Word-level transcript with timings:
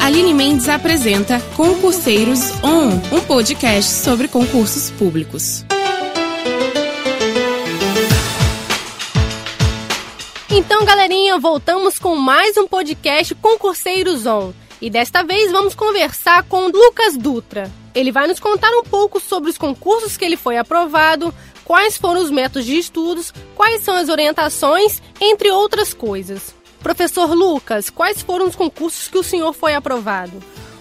Aline 0.00 0.34
Mendes 0.34 0.68
apresenta 0.68 1.40
Concurseiros 1.56 2.50
On, 2.62 3.16
um 3.16 3.20
podcast 3.20 3.90
sobre 3.90 4.28
concursos 4.28 4.90
públicos. 4.90 5.64
Então, 10.50 10.84
galerinha, 10.84 11.38
voltamos 11.38 11.98
com 11.98 12.14
mais 12.16 12.56
um 12.56 12.68
podcast 12.68 13.34
Concurseiros 13.36 14.26
On. 14.26 14.52
E 14.80 14.90
desta 14.90 15.22
vez 15.22 15.50
vamos 15.50 15.74
conversar 15.74 16.42
com 16.42 16.68
Lucas 16.68 17.16
Dutra. 17.16 17.72
Ele 17.94 18.12
vai 18.12 18.26
nos 18.26 18.38
contar 18.38 18.70
um 18.70 18.82
pouco 18.82 19.18
sobre 19.18 19.48
os 19.48 19.56
concursos 19.56 20.16
que 20.16 20.24
ele 20.24 20.36
foi 20.36 20.58
aprovado, 20.58 21.32
quais 21.64 21.96
foram 21.96 22.22
os 22.22 22.30
métodos 22.30 22.66
de 22.66 22.76
estudos, 22.76 23.32
quais 23.54 23.82
são 23.82 23.96
as 23.96 24.08
orientações, 24.08 25.00
entre 25.20 25.50
outras 25.50 25.94
coisas. 25.94 26.54
Professor 26.84 27.32
Lucas, 27.32 27.88
quais 27.88 28.20
foram 28.20 28.46
os 28.46 28.54
concursos 28.54 29.08
que 29.08 29.16
o 29.16 29.22
senhor 29.22 29.54
foi 29.54 29.74
aprovado? 29.74 30.32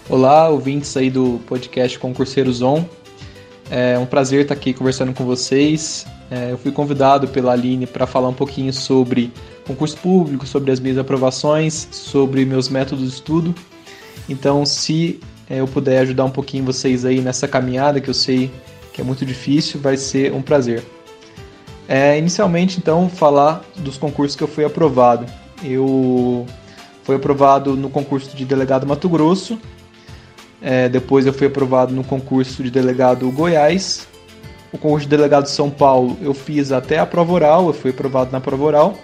Olá, 0.10 0.50
ouvintes 0.50 0.98
aí 0.98 1.10
do 1.10 1.40
podcast 1.48 1.98
Concurseiros 1.98 2.62
On. 2.62 2.84
É 3.72 3.98
um 3.98 4.06
prazer 4.06 4.42
estar 4.42 4.54
aqui 4.54 4.74
conversando 4.74 5.14
com 5.14 5.24
vocês. 5.24 6.06
É, 6.30 6.52
eu 6.52 6.58
fui 6.58 6.74
convidado 6.74 7.30
pela 7.30 7.54
Aline 7.54 7.88
para 7.88 8.06
falar 8.06 8.28
um 8.28 8.34
pouquinho 8.34 8.74
sobre 8.74 9.32
concurso 9.66 9.96
público, 9.96 10.46
sobre 10.46 10.74
as 10.74 10.80
minhas 10.82 10.98
aprovações, 10.98 11.88
sobre 11.90 12.44
meus 12.44 12.68
métodos 12.68 13.06
de 13.08 13.14
estudo. 13.16 13.56
Então, 14.28 14.66
se 14.66 15.22
é, 15.50 15.62
eu 15.62 15.68
puder 15.70 16.00
ajudar 16.00 16.26
um 16.26 16.32
pouquinho 16.32 16.66
vocês 16.66 17.06
aí 17.06 17.22
nessa 17.22 17.48
caminhada, 17.48 18.02
que 18.02 18.10
eu 18.10 18.14
sei 18.14 18.52
que 18.92 19.00
é 19.00 19.06
muito 19.06 19.26
difícil, 19.26 19.80
vai 19.80 19.96
ser 19.96 20.34
um 20.34 20.42
prazer. 20.42 20.84
É, 21.88 22.18
inicialmente, 22.18 22.78
então, 22.78 23.08
falar 23.08 23.64
dos 23.78 23.98
concursos 23.98 24.36
que 24.36 24.44
eu 24.44 24.50
fui 24.50 24.66
aprovado. 24.66 25.43
Eu 25.64 26.46
fui 27.04 27.16
aprovado 27.16 27.76
no 27.76 27.90
concurso 27.90 28.36
de 28.36 28.46
delegado 28.46 28.86
Mato 28.86 29.08
Grosso, 29.10 29.58
é, 30.62 30.88
depois 30.88 31.26
eu 31.26 31.34
fui 31.34 31.48
aprovado 31.48 31.94
no 31.94 32.04
concurso 32.04 32.64
de 32.64 32.72
delegado 32.72 33.30
Goiás, 33.32 34.08
o 34.72 34.78
concurso 34.78 35.06
de 35.06 35.16
delegado 35.16 35.48
São 35.48 35.70
Paulo 35.70 36.18
eu 36.22 36.34
fiz 36.34 36.72
até 36.72 37.00
a 37.00 37.06
prova 37.06 37.34
oral, 37.34 37.68
eu 37.68 37.74
fui 37.74 37.92
aprovado 37.92 38.32
na 38.32 38.40
prova 38.40 38.64
oral, 38.64 38.98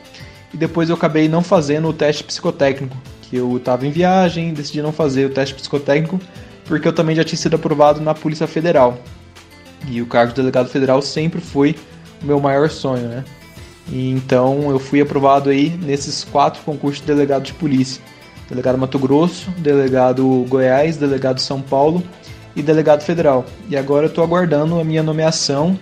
e 0.53 0.57
depois 0.57 0.89
eu 0.89 0.95
acabei 0.95 1.27
não 1.27 1.41
fazendo 1.41 1.87
o 1.87 1.93
teste 1.93 2.23
psicotécnico, 2.23 2.97
que 3.21 3.35
eu 3.35 3.57
estava 3.57 3.85
em 3.85 3.91
viagem, 3.91 4.53
decidi 4.53 4.81
não 4.81 4.91
fazer 4.91 5.25
o 5.25 5.29
teste 5.29 5.53
psicotécnico, 5.53 6.19
porque 6.65 6.87
eu 6.87 6.93
também 6.93 7.15
já 7.15 7.23
tinha 7.23 7.37
sido 7.37 7.55
aprovado 7.55 7.99
na 7.99 8.13
Polícia 8.13 8.47
Federal. 8.47 8.97
E 9.87 10.01
o 10.01 10.05
cargo 10.05 10.31
de 10.31 10.35
delegado 10.37 10.69
federal 10.69 11.01
sempre 11.01 11.39
foi 11.39 11.75
o 12.21 12.25
meu 12.25 12.39
maior 12.39 12.69
sonho, 12.69 13.07
né? 13.07 13.23
E 13.91 14.09
então 14.09 14.69
eu 14.69 14.79
fui 14.79 15.01
aprovado 15.01 15.49
aí 15.49 15.69
nesses 15.69 16.23
quatro 16.23 16.61
concursos 16.63 17.01
de 17.01 17.07
delegado 17.07 17.43
de 17.43 17.53
polícia: 17.53 18.01
delegado 18.47 18.77
Mato 18.77 18.99
Grosso, 18.99 19.49
delegado 19.57 20.45
Goiás, 20.47 20.97
delegado 20.97 21.39
São 21.39 21.61
Paulo 21.61 22.03
e 22.55 22.61
delegado 22.61 23.01
federal. 23.01 23.45
E 23.69 23.75
agora 23.75 24.05
eu 24.05 24.09
estou 24.09 24.23
aguardando 24.23 24.79
a 24.79 24.83
minha 24.83 25.03
nomeação 25.03 25.77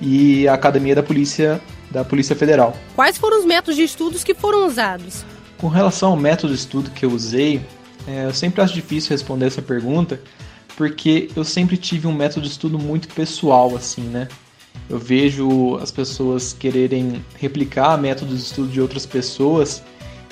e 0.00 0.48
a 0.48 0.54
academia 0.54 0.94
da 0.94 1.02
polícia 1.02 1.60
da 1.90 2.04
Polícia 2.04 2.36
Federal. 2.36 2.76
Quais 2.94 3.18
foram 3.18 3.40
os 3.40 3.44
métodos 3.44 3.76
de 3.76 3.82
estudos 3.82 4.22
que 4.22 4.32
foram 4.32 4.66
usados? 4.66 5.24
Com 5.58 5.68
relação 5.68 6.10
ao 6.10 6.16
método 6.16 6.54
de 6.54 6.58
estudo 6.58 6.90
que 6.90 7.04
eu 7.04 7.10
usei, 7.10 7.60
é, 8.06 8.26
eu 8.26 8.32
sempre 8.32 8.62
acho 8.62 8.72
difícil 8.72 9.10
responder 9.10 9.46
essa 9.46 9.60
pergunta, 9.60 10.20
porque 10.76 11.30
eu 11.34 11.44
sempre 11.44 11.76
tive 11.76 12.06
um 12.06 12.12
método 12.12 12.46
de 12.46 12.52
estudo 12.52 12.78
muito 12.78 13.08
pessoal, 13.08 13.74
assim, 13.74 14.02
né? 14.02 14.28
Eu 14.88 14.98
vejo 14.98 15.76
as 15.76 15.90
pessoas 15.90 16.52
quererem 16.52 17.24
replicar 17.38 17.96
métodos 17.96 18.38
de 18.38 18.44
estudo 18.44 18.68
de 18.68 18.80
outras 18.80 19.06
pessoas 19.06 19.82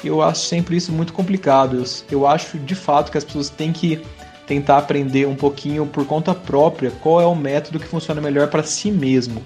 eu 0.05 0.23
acho 0.23 0.43
sempre 0.43 0.77
isso 0.77 0.93
muito 0.93 1.13
complicado. 1.13 1.77
Eu, 1.77 1.85
eu 2.11 2.27
acho 2.27 2.59
de 2.59 2.75
fato 2.75 3.11
que 3.11 3.19
as 3.19 3.25
pessoas 3.25 3.49
têm 3.49 3.73
que 3.73 4.01
tentar 4.47 4.79
aprender 4.79 5.27
um 5.27 5.35
pouquinho 5.35 5.87
por 5.87 6.07
conta 6.07 6.35
própria 6.35 6.91
qual 6.91 7.21
é 7.21 7.27
o 7.27 7.35
método 7.35 7.79
que 7.79 7.87
funciona 7.87 8.21
melhor 8.21 8.49
para 8.49 8.63
si 8.63 8.91
mesmo. 8.91 9.45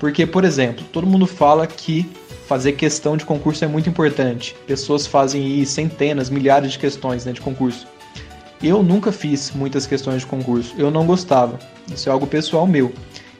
Porque, 0.00 0.26
por 0.26 0.44
exemplo, 0.44 0.84
todo 0.92 1.06
mundo 1.06 1.26
fala 1.26 1.66
que 1.66 2.08
fazer 2.46 2.72
questão 2.72 3.16
de 3.16 3.24
concurso 3.24 3.64
é 3.64 3.68
muito 3.68 3.88
importante. 3.88 4.56
Pessoas 4.66 5.06
fazem 5.06 5.44
aí 5.44 5.66
centenas, 5.66 6.30
milhares 6.30 6.72
de 6.72 6.78
questões 6.78 7.24
né, 7.24 7.32
de 7.32 7.40
concurso. 7.40 7.86
Eu 8.62 8.82
nunca 8.82 9.12
fiz 9.12 9.52
muitas 9.52 9.86
questões 9.86 10.22
de 10.22 10.26
concurso. 10.26 10.74
Eu 10.76 10.90
não 10.90 11.06
gostava. 11.06 11.58
Isso 11.92 12.08
é 12.08 12.12
algo 12.12 12.26
pessoal 12.26 12.66
meu. 12.66 12.92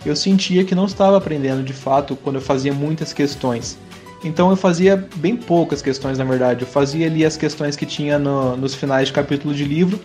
Eu 0.09 0.17
sentia 0.17 0.65
que 0.65 0.75
não 0.75 0.87
estava 0.87 1.19
aprendendo 1.19 1.63
de 1.63 1.75
fato 1.75 2.17
quando 2.17 2.37
eu 2.37 2.43
fazia 2.43 2.73
muitas 2.73 3.13
questões. 3.13 3.79
Então 4.25 4.49
eu 4.51 4.57
fazia 4.57 5.07
bem 5.17 5.37
poucas 5.37 5.83
questões, 5.83 6.17
na 6.17 6.25
verdade. 6.25 6.63
Eu 6.63 6.67
fazia 6.67 7.07
ali 7.07 7.27
as 7.27 7.37
questões 7.37 7.77
que 7.77 7.85
tinha 7.85 8.19
no, 8.19 8.57
nos 8.57 8.75
finais 8.75 9.09
de 9.09 9.13
capítulo 9.13 9.55
de 9.55 9.65
livro, 9.65 10.01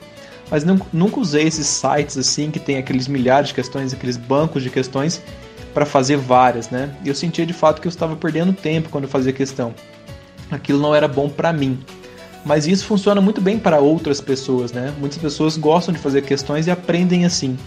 mas 0.52 0.66
não, 0.66 0.80
nunca 0.92 1.22
usei 1.22 1.48
esses 1.48 1.68
sites 1.68 2.18
assim 2.18 2.52
que 2.52 2.60
tem 2.60 2.78
aqueles 2.78 3.08
milhares 3.08 3.48
de 3.48 3.54
questões, 3.56 3.94
aqueles 3.94 4.18
bancos 4.18 4.62
de 4.62 4.70
questões 4.70 5.22
para 5.74 5.86
fazer 5.86 6.18
várias, 6.18 6.70
né? 6.70 6.94
Eu 7.06 7.16
sentia 7.16 7.46
de 7.46 7.54
fato 7.54 7.82
que 7.82 7.88
eu 7.88 7.90
estava 7.90 8.16
perdendo 8.16 8.52
tempo 8.54 8.90
quando 8.90 9.06
eu 9.06 9.10
fazia 9.10 9.32
questão. 9.32 9.74
Aquilo 10.52 10.80
não 10.80 10.94
era 10.94 11.08
bom 11.08 11.30
para 11.30 11.54
mim. 11.54 11.80
Mas 12.46 12.68
isso 12.68 12.86
funciona 12.86 13.22
muito 13.22 13.40
bem 13.40 13.58
para 13.58 13.80
outras 13.80 14.20
pessoas, 14.20 14.74
né? 14.74 14.94
Muitas 15.00 15.18
pessoas 15.18 15.56
gostam 15.56 15.94
de 15.94 16.00
fazer 16.00 16.24
questões 16.24 16.68
e 16.68 16.72
aprendem 16.72 17.24
assim. 17.24 17.58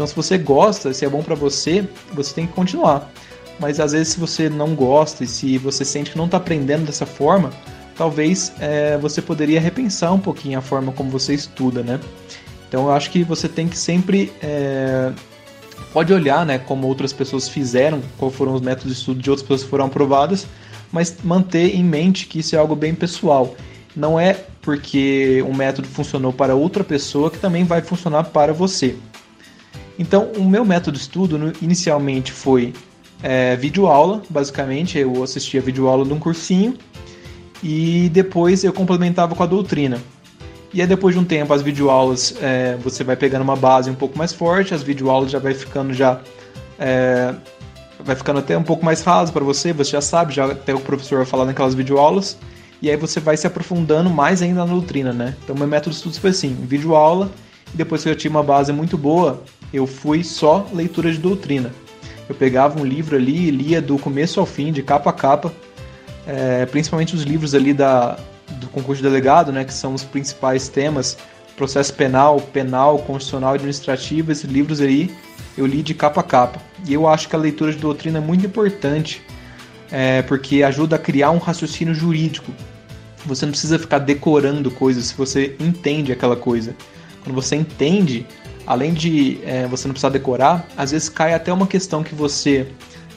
Então, 0.00 0.06
se 0.08 0.16
você 0.16 0.38
gosta, 0.38 0.94
se 0.94 1.04
é 1.04 1.08
bom 1.10 1.22
para 1.22 1.34
você, 1.34 1.86
você 2.14 2.32
tem 2.32 2.46
que 2.46 2.54
continuar. 2.54 3.12
Mas 3.58 3.78
às 3.78 3.92
vezes, 3.92 4.14
se 4.14 4.18
você 4.18 4.48
não 4.48 4.74
gosta 4.74 5.24
e 5.24 5.26
se 5.26 5.58
você 5.58 5.84
sente 5.84 6.12
que 6.12 6.16
não 6.16 6.24
está 6.24 6.38
aprendendo 6.38 6.86
dessa 6.86 7.04
forma, 7.04 7.50
talvez 7.98 8.50
é, 8.60 8.96
você 8.96 9.20
poderia 9.20 9.60
repensar 9.60 10.10
um 10.14 10.18
pouquinho 10.18 10.58
a 10.58 10.62
forma 10.62 10.90
como 10.90 11.10
você 11.10 11.34
estuda, 11.34 11.82
né? 11.82 12.00
Então, 12.66 12.86
eu 12.86 12.92
acho 12.92 13.10
que 13.10 13.22
você 13.22 13.46
tem 13.46 13.68
que 13.68 13.76
sempre 13.76 14.32
é, 14.42 15.12
pode 15.92 16.14
olhar, 16.14 16.46
né, 16.46 16.58
como 16.58 16.86
outras 16.86 17.12
pessoas 17.12 17.46
fizeram, 17.46 18.00
quais 18.16 18.34
foram 18.34 18.54
os 18.54 18.62
métodos 18.62 18.94
de 18.94 18.98
estudo 18.98 19.20
de 19.20 19.28
outras 19.28 19.42
pessoas 19.42 19.64
que 19.64 19.68
foram 19.68 19.84
aprovadas, 19.84 20.46
mas 20.90 21.14
manter 21.22 21.76
em 21.76 21.84
mente 21.84 22.26
que 22.26 22.38
isso 22.38 22.56
é 22.56 22.58
algo 22.58 22.74
bem 22.74 22.94
pessoal. 22.94 23.54
Não 23.94 24.18
é 24.18 24.32
porque 24.62 25.44
um 25.46 25.54
método 25.54 25.88
funcionou 25.88 26.32
para 26.32 26.54
outra 26.54 26.82
pessoa 26.82 27.30
que 27.30 27.36
também 27.38 27.64
vai 27.64 27.82
funcionar 27.82 28.24
para 28.24 28.54
você. 28.54 28.96
Então, 30.00 30.32
o 30.38 30.44
meu 30.44 30.64
método 30.64 30.96
de 30.96 31.02
estudo 31.02 31.52
inicialmente 31.60 32.32
foi 32.32 32.72
é, 33.22 33.54
videoaula, 33.56 34.22
basicamente. 34.30 34.98
Eu 34.98 35.22
assistia 35.22 35.60
videoaula 35.60 36.06
de 36.06 36.12
um 36.14 36.18
cursinho 36.18 36.74
e 37.62 38.08
depois 38.10 38.64
eu 38.64 38.72
complementava 38.72 39.34
com 39.34 39.42
a 39.42 39.46
doutrina. 39.46 39.98
E 40.72 40.80
aí 40.80 40.86
depois 40.86 41.14
de 41.14 41.20
um 41.20 41.24
tempo 41.24 41.52
as 41.52 41.60
videoaulas 41.60 42.34
é, 42.40 42.78
você 42.82 43.04
vai 43.04 43.14
pegando 43.14 43.42
uma 43.42 43.56
base 43.56 43.90
um 43.90 43.94
pouco 43.94 44.16
mais 44.16 44.32
forte, 44.32 44.72
as 44.72 44.82
videoaulas 44.82 45.30
já 45.30 45.38
vai 45.38 45.52
ficando 45.52 45.92
já 45.92 46.20
é, 46.78 47.34
vai 48.02 48.16
ficando 48.16 48.38
até 48.38 48.56
um 48.56 48.62
pouco 48.62 48.82
mais 48.82 49.02
raso 49.02 49.30
para 49.32 49.44
você, 49.44 49.70
você 49.70 49.90
já 49.90 50.00
sabe, 50.00 50.32
já 50.32 50.46
até 50.46 50.72
o 50.72 50.80
professor 50.80 51.16
vai 51.16 51.26
falar 51.26 51.44
naquelas 51.44 51.74
videoaulas, 51.74 52.38
e 52.80 52.88
aí 52.88 52.96
você 52.96 53.20
vai 53.20 53.36
se 53.36 53.46
aprofundando 53.46 54.08
mais 54.08 54.40
ainda 54.40 54.64
na 54.64 54.72
doutrina, 54.72 55.12
né? 55.12 55.34
Então 55.44 55.56
meu 55.56 55.66
método 55.66 55.90
de 55.90 55.96
estudos 55.96 56.18
foi 56.18 56.30
assim, 56.30 56.54
videoaula, 56.54 57.30
e 57.34 57.49
depois 57.74 58.02
que 58.02 58.08
eu 58.08 58.16
tinha 58.16 58.30
uma 58.30 58.42
base 58.42 58.72
muito 58.72 58.98
boa, 58.98 59.42
eu 59.72 59.86
fui 59.86 60.24
só 60.24 60.66
leitura 60.72 61.12
de 61.12 61.18
doutrina. 61.18 61.72
Eu 62.28 62.34
pegava 62.34 62.80
um 62.80 62.84
livro 62.84 63.16
ali 63.16 63.48
e 63.48 63.50
lia 63.50 63.82
do 63.82 63.98
começo 63.98 64.40
ao 64.40 64.46
fim, 64.46 64.72
de 64.72 64.82
capa 64.82 65.10
a 65.10 65.12
capa, 65.12 65.52
é, 66.26 66.66
principalmente 66.66 67.14
os 67.14 67.22
livros 67.22 67.54
ali 67.54 67.72
da, 67.72 68.18
do 68.58 68.68
concurso 68.68 69.02
de 69.02 69.08
delegado, 69.08 69.50
né, 69.52 69.64
que 69.64 69.74
são 69.74 69.94
os 69.94 70.04
principais 70.04 70.68
temas, 70.68 71.16
processo 71.56 71.92
penal, 71.94 72.40
penal, 72.40 72.98
constitucional 72.98 73.54
administrativo, 73.54 74.32
esses 74.32 74.48
livros 74.48 74.80
aí 74.80 75.10
eu 75.56 75.66
li 75.66 75.82
de 75.82 75.94
capa 75.94 76.20
a 76.20 76.24
capa. 76.24 76.60
E 76.86 76.94
eu 76.94 77.06
acho 77.06 77.28
que 77.28 77.36
a 77.36 77.38
leitura 77.38 77.72
de 77.72 77.78
doutrina 77.78 78.18
é 78.18 78.20
muito 78.20 78.46
importante, 78.46 79.22
é, 79.90 80.22
porque 80.22 80.62
ajuda 80.62 80.96
a 80.96 80.98
criar 80.98 81.30
um 81.30 81.38
raciocínio 81.38 81.94
jurídico. 81.94 82.52
Você 83.26 83.44
não 83.44 83.50
precisa 83.50 83.78
ficar 83.78 83.98
decorando 83.98 84.70
coisas 84.70 85.06
se 85.06 85.14
você 85.14 85.56
entende 85.60 86.12
aquela 86.12 86.36
coisa. 86.36 86.74
Quando 87.22 87.34
você 87.34 87.56
entende, 87.56 88.26
além 88.66 88.92
de 88.92 89.38
é, 89.44 89.66
você 89.66 89.86
não 89.86 89.92
precisar 89.92 90.10
decorar, 90.10 90.66
às 90.76 90.90
vezes 90.90 91.08
cai 91.08 91.34
até 91.34 91.52
uma 91.52 91.66
questão 91.66 92.02
que 92.02 92.14
você 92.14 92.68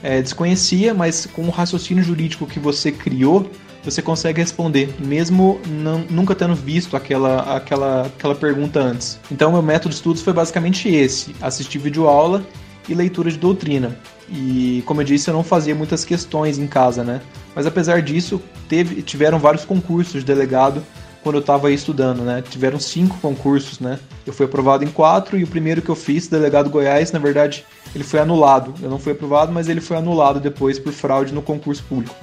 é, 0.02 0.22
desconhecia, 0.22 0.94
mas 0.94 1.26
com 1.26 1.44
o 1.44 1.50
raciocínio 1.50 2.04
jurídico 2.04 2.46
que 2.46 2.60
você 2.60 2.92
criou, 2.92 3.50
você 3.84 4.02
consegue 4.02 4.40
responder, 4.40 4.94
mesmo 5.00 5.60
não, 5.68 6.00
nunca 6.10 6.34
tendo 6.34 6.56
visto 6.56 6.96
aquela, 6.96 7.56
aquela, 7.56 8.04
aquela 8.04 8.36
pergunta 8.36 8.80
antes. 8.80 9.20
Então, 9.30 9.52
meu 9.52 9.62
método 9.62 9.90
de 9.90 9.96
estudos 9.96 10.22
foi 10.22 10.32
basicamente 10.32 10.88
esse: 10.88 11.36
assistir 11.42 11.80
videoaula 11.80 12.46
e 12.88 12.94
leitura 12.94 13.30
de 13.30 13.38
doutrina. 13.38 13.98
E, 14.30 14.82
como 14.86 15.02
eu 15.02 15.06
disse, 15.06 15.30
eu 15.30 15.34
não 15.34 15.44
fazia 15.44 15.76
muitas 15.76 16.06
questões 16.06 16.58
em 16.58 16.66
casa, 16.66 17.04
né? 17.04 17.22
Mas 17.54 17.66
apesar 17.66 18.02
disso, 18.02 18.42
teve, 18.70 19.02
tiveram 19.02 19.38
vários 19.38 19.66
concursos 19.66 20.22
de 20.22 20.26
delegado 20.26 20.82
quando 21.24 21.36
eu 21.36 21.42
estava 21.42 21.72
estudando, 21.72 22.22
né? 22.22 22.44
Tiveram 22.48 22.80
cinco 22.80 23.18
concursos, 23.20 23.80
né? 23.80 23.98
Eu 24.28 24.34
fui 24.34 24.46
aprovado 24.46 24.84
em 24.84 24.90
quatro 24.90 25.38
e 25.38 25.44
o 25.44 25.48
primeiro 25.48 25.82
que 25.82 25.90
eu 25.90 25.96
fiz, 25.96 26.28
delegado 26.28 26.70
Goiás, 26.70 27.12
na 27.12 27.20
verdade, 27.20 27.66
ele 27.96 28.04
foi 28.04 28.20
anulado. 28.20 28.74
Eu 28.82 28.90
não 28.90 29.00
fui 29.00 29.14
aprovado, 29.14 29.52
mas 29.52 29.70
ele 29.70 29.82
foi 29.82 29.98
anulado 29.98 30.40
depois 30.40 30.78
por 30.78 30.92
fraude 30.92 31.34
no 31.34 31.42
concurso 31.42 31.84
público. 31.84 32.14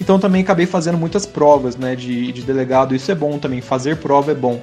Então 0.00 0.18
também 0.18 0.42
acabei 0.42 0.66
fazendo 0.66 0.98
muitas 0.98 1.24
provas 1.24 1.76
né, 1.76 1.96
de, 1.96 2.32
de 2.32 2.42
delegado, 2.42 2.94
isso 2.94 3.10
é 3.10 3.14
bom 3.14 3.38
também, 3.38 3.60
fazer 3.60 3.96
prova 3.96 4.32
é 4.32 4.34
bom. 4.34 4.60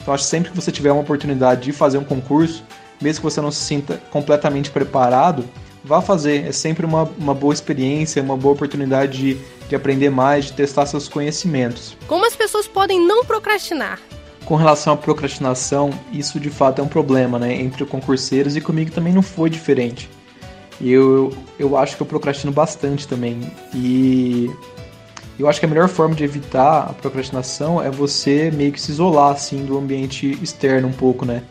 Então 0.00 0.14
acho 0.14 0.24
que 0.24 0.30
sempre 0.30 0.50
que 0.50 0.56
você 0.56 0.70
tiver 0.70 0.92
uma 0.92 1.00
oportunidade 1.02 1.62
de 1.62 1.72
fazer 1.72 1.98
um 1.98 2.04
concurso, 2.04 2.62
mesmo 3.00 3.20
que 3.20 3.24
você 3.24 3.40
não 3.40 3.50
se 3.50 3.60
sinta 3.60 4.00
completamente 4.10 4.70
preparado, 4.70 5.44
vá 5.86 6.02
fazer. 6.02 6.46
É 6.46 6.52
sempre 6.52 6.84
uma, 6.84 7.04
uma 7.16 7.32
boa 7.32 7.54
experiência, 7.54 8.22
uma 8.22 8.36
boa 8.36 8.54
oportunidade 8.54 9.18
de, 9.18 9.40
de 9.68 9.76
aprender 9.76 10.10
mais, 10.10 10.46
de 10.46 10.52
testar 10.52 10.84
seus 10.84 11.08
conhecimentos. 11.08 11.96
Como 12.08 12.26
as 12.26 12.34
pessoas 12.34 12.66
podem 12.66 13.00
não 13.00 13.24
procrastinar? 13.24 14.00
Com 14.44 14.56
relação 14.56 14.92
à 14.92 14.96
procrastinação, 14.96 15.90
isso 16.12 16.38
de 16.38 16.50
fato 16.50 16.80
é 16.80 16.84
um 16.84 16.88
problema, 16.88 17.38
né? 17.38 17.54
Entre 17.54 17.84
concurseiros 17.84 18.56
e 18.56 18.60
comigo 18.60 18.90
também 18.90 19.12
não 19.12 19.22
foi 19.22 19.48
diferente. 19.48 20.10
Eu, 20.80 21.32
eu 21.58 21.76
acho 21.76 21.96
que 21.96 22.02
eu 22.02 22.06
procrastino 22.06 22.52
bastante 22.52 23.08
também. 23.08 23.40
E 23.74 24.50
eu 25.38 25.48
acho 25.48 25.58
que 25.58 25.66
a 25.66 25.68
melhor 25.68 25.88
forma 25.88 26.14
de 26.14 26.22
evitar 26.22 26.90
a 26.90 26.92
procrastinação 26.92 27.82
é 27.82 27.90
você 27.90 28.50
meio 28.50 28.72
que 28.72 28.80
se 28.80 28.92
isolar 28.92 29.32
assim 29.32 29.64
do 29.64 29.78
ambiente 29.78 30.38
externo 30.42 30.88
um 30.88 30.92
pouco, 30.92 31.24
né? 31.24 31.42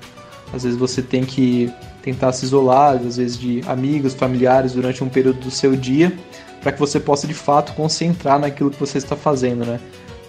Às 0.53 0.63
vezes 0.63 0.77
você 0.77 1.01
tem 1.01 1.25
que 1.25 1.73
tentar 2.05 2.31
se 2.33 2.45
isolar, 2.45 2.97
às 2.97 3.17
vezes 3.17 3.37
de 3.37 3.61
amigos, 3.65 4.13
familiares 4.13 4.73
durante 4.73 5.03
um 5.03 5.09
período 5.09 5.39
do 5.39 5.49
seu 5.49 5.75
dia, 5.75 6.15
para 6.61 6.71
que 6.71 6.79
você 6.79 6.99
possa 6.99 7.25
de 7.25 7.33
fato 7.33 7.73
concentrar 7.73 8.39
naquilo 8.39 8.69
que 8.69 8.79
você 8.79 8.99
está 8.99 9.15
fazendo, 9.15 9.65
né? 9.65 9.79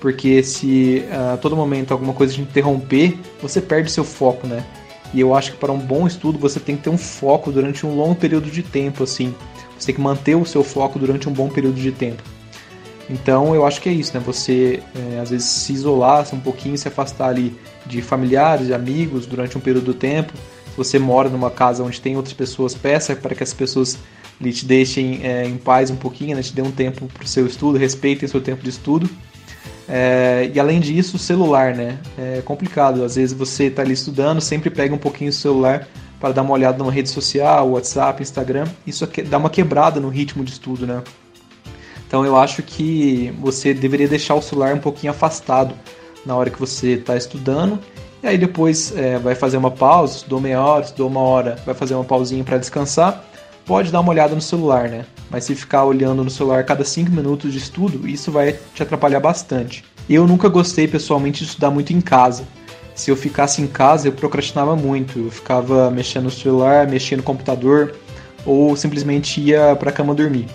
Porque 0.01 0.43
se 0.43 1.05
ah, 1.13 1.35
a 1.35 1.37
todo 1.37 1.55
momento 1.55 1.93
alguma 1.93 2.15
coisa 2.15 2.33
te 2.33 2.41
interromper, 2.41 3.19
você 3.43 3.61
perde 3.61 3.91
seu 3.93 4.05
foco, 4.05 4.47
né? 4.47 4.65
E 5.13 5.21
eu 5.21 5.35
acho 5.35 5.53
que 5.53 5.59
para 5.59 5.71
um 5.71 5.79
bom 5.79 6.07
estudo 6.07 6.39
você 6.39 6.59
tem 6.59 6.77
que 6.77 6.85
ter 6.85 6.91
um 6.91 6.99
foco 6.99 7.53
durante 7.53 7.87
um 7.87 7.95
longo 7.95 8.15
período 8.15 8.51
de 8.51 8.63
tempo, 8.63 9.05
assim. 9.05 9.35
Você 9.79 9.87
tem 9.87 9.95
que 9.95 10.01
manter 10.01 10.35
o 10.35 10.47
seu 10.47 10.65
foco 10.65 10.99
durante 10.99 11.29
um 11.29 11.33
bom 11.33 11.49
período 11.51 11.79
de 11.79 11.93
tempo. 11.93 12.23
Então 13.09 13.55
eu 13.55 13.67
acho 13.67 13.83
que 13.83 13.89
é 13.91 13.93
isso, 13.93 14.17
né? 14.17 14.23
Você 14.25 14.83
é, 14.95 15.21
às 15.21 15.29
vezes 15.29 15.47
se 15.47 15.75
isolar 15.75 16.27
um 16.33 16.41
pouquinho, 16.41 16.77
se 16.79 16.89
afastar 16.89 17.29
ali 17.29 17.55
de 17.85 18.01
familiares, 18.01 18.67
de 18.67 18.75
amigos 18.75 19.27
durante 19.27 19.57
um 19.59 19.61
período 19.61 19.85
do 19.85 19.95
tempo. 19.95 20.33
Você 20.77 20.99
mora 20.99 21.29
numa 21.29 21.51
casa 21.51 21.83
onde 21.83 22.01
tem 22.01 22.17
outras 22.17 22.35
pessoas, 22.35 22.75
peça 22.75 23.17
para 23.17 23.35
que 23.35 23.43
as 23.43 23.53
pessoas 23.53 23.99
lhe 24.41 24.53
te 24.53 24.67
deixem 24.67 25.21
é, 25.25 25.47
em 25.47 25.57
paz 25.57 25.91
um 25.91 25.97
pouquinho, 25.97 26.37
né? 26.37 26.43
te 26.43 26.55
dê 26.55 26.63
um 26.63 26.71
tempo 26.71 27.07
para 27.07 27.25
o 27.25 27.27
seu 27.27 27.47
estudo, 27.47 27.79
respeitem 27.79 28.29
seu 28.29 28.41
tempo 28.41 28.63
de 28.63 28.71
estudo. 28.71 29.09
É, 29.89 30.51
e 30.53 30.59
além 30.59 30.81
disso, 30.81 31.17
o 31.17 31.19
celular, 31.19 31.75
né? 31.75 31.99
É 32.19 32.43
complicado. 32.45 33.05
Às 33.05 33.15
vezes 33.15 33.37
você 33.37 33.65
está 33.65 33.83
ali 33.83 33.93
estudando, 33.93 34.41
sempre 34.41 34.69
pega 34.69 34.95
um 34.95 34.99
pouquinho 34.99 35.31
o 35.31 35.33
celular 35.33 35.87
para 36.21 36.33
dar 36.33 36.43
uma 36.43 36.53
olhada 36.53 36.79
numa 36.79 36.91
rede 36.91 37.09
social, 37.09 37.71
WhatsApp, 37.71 38.23
Instagram. 38.23 38.67
Isso 38.87 39.09
dá 39.29 39.39
uma 39.39 39.51
quebrada 39.51 40.01
no 40.01 40.09
ritmo 40.09 40.45
de 40.45 40.53
estudo, 40.53 40.87
né? 40.87 41.03
Então 42.07 42.25
eu 42.25 42.37
acho 42.37 42.63
que 42.63 43.33
você 43.41 43.75
deveria 43.75 44.09
deixar 44.09 44.35
o 44.35 44.43
celular 44.43 44.75
um 44.75 44.79
pouquinho 44.79 45.13
afastado 45.13 45.75
na 46.25 46.37
hora 46.37 46.51
que 46.51 46.59
você 46.59 46.95
está 46.95 47.17
estudando. 47.17 47.79
E 48.27 48.31
aí 48.31 48.39
depois 48.39 48.93
é, 48.97 49.21
vai 49.21 49.37
fazer 49.37 49.57
uma 49.57 49.71
pausa, 49.71 50.17
estudou 50.17 50.41
meia 50.41 50.61
hora, 50.61 50.85
estudou 50.85 51.07
uma 51.07 51.21
hora, 51.21 51.57
vai 51.65 51.77
fazer 51.77 51.95
uma 51.95 52.03
pausinha 52.03 52.43
para 52.43 52.59
descansar. 52.59 53.25
Pode 53.65 53.93
dar 53.93 54.01
uma 54.01 54.11
olhada 54.11 54.35
no 54.35 54.41
celular, 54.41 54.89
né? 54.89 55.07
Mas 55.31 55.45
se 55.45 55.55
ficar 55.55 55.85
olhando 55.85 56.25
no 56.25 56.31
celular 56.31 56.65
cada 56.65 56.85
5 56.85 57.09
minutos 57.09 57.53
de 57.53 57.59
estudo, 57.59 58.09
isso 58.09 58.33
vai 58.33 58.59
te 58.75 58.83
atrapalhar 58.83 59.21
bastante. 59.21 59.85
Eu 60.11 60.27
nunca 60.27 60.49
gostei 60.49 60.89
pessoalmente 60.89 61.45
de 61.45 61.51
estudar 61.51 61.71
muito 61.71 61.93
em 61.93 62.01
casa. 62.01 62.43
Se 62.97 63.13
eu 63.13 63.17
ficasse 63.17 63.63
em 63.63 63.69
casa, 63.69 64.09
eu 64.09 64.13
procrastinava 64.13 64.75
muito. 64.75 65.21
Eu 65.21 65.31
ficava 65.31 65.89
mexendo 65.89 66.25
no 66.25 66.31
celular, 66.33 66.85
mexendo 66.89 67.19
no 67.19 67.23
computador 67.23 67.95
ou 68.45 68.75
simplesmente 68.75 69.41
ia 69.41 69.77
para 69.77 69.91
a 69.91 69.93
cama 69.93 70.13
dormir. 70.13 70.47